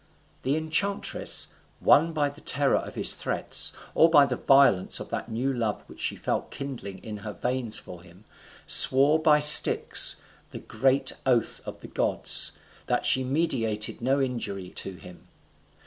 The 0.41 0.55
enchantress, 0.55 1.49
won 1.79 2.11
by 2.11 2.29
the 2.29 2.41
terror 2.41 2.77
of 2.79 2.95
his 2.95 3.13
threats, 3.13 3.71
or 3.93 4.09
by 4.09 4.25
the 4.25 4.35
violence 4.35 4.99
of 4.99 5.09
that 5.09 5.29
new 5.29 5.53
love 5.53 5.83
which 5.85 6.01
she 6.01 6.15
felt 6.15 6.49
kindling 6.49 6.97
in 7.03 7.17
her 7.17 7.33
veins 7.33 7.77
for 7.77 8.01
him, 8.01 8.25
swore 8.65 9.19
by 9.19 9.39
Styx, 9.39 10.19
the 10.49 10.57
great 10.57 11.11
oath 11.23 11.61
of 11.67 11.81
the 11.81 11.87
gods, 11.87 12.53
that 12.87 13.05
she 13.05 13.23
meditated 13.23 14.01
no 14.01 14.19
injury 14.19 14.71
to 14.71 14.95
him. 14.95 15.27